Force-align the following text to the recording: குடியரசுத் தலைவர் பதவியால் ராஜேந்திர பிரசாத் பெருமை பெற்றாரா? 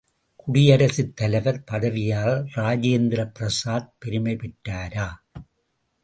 குடியரசுத் 0.35 1.15
தலைவர் 1.15 1.63
பதவியால் 1.71 2.47
ராஜேந்திர 2.55 3.31
பிரசாத் 3.33 3.93
பெருமை 3.99 4.35
பெற்றாரா? 4.35 5.07